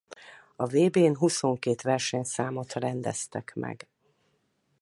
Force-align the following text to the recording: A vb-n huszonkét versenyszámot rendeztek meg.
A 0.55 0.65
vb-n 0.65 1.15
huszonkét 1.15 1.81
versenyszámot 1.81 2.73
rendeztek 2.73 3.51
meg. 3.55 3.87